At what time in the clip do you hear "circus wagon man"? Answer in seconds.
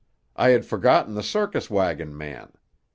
1.21-2.53